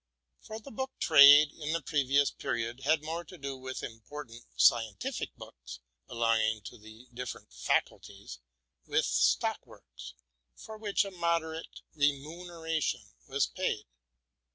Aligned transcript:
For 0.39 0.59
the 0.59 0.71
book 0.71 0.89
trade, 0.99 1.51
in 1.53 1.73
the 1.73 1.81
previous 1.83 2.31
pe 2.31 2.47
riod, 2.47 2.79
had 2.81 3.03
more 3.03 3.23
to 3.25 3.37
do 3.37 3.55
with 3.55 3.83
important 3.83 4.45
scientific 4.59 5.35
books, 5.35 5.79
belong 6.07 6.39
ing 6.39 6.61
to 6.61 6.79
the 6.79 7.05
different 7.13 7.53
faculties— 7.53 8.39
with 8.87 9.05
stock 9.05 9.63
works, 9.63 10.15
for 10.55 10.75
which 10.75 11.05
a 11.05 11.11
moderate 11.11 11.81
remuneration 11.93 13.11
was 13.27 13.45
paid. 13.45 13.85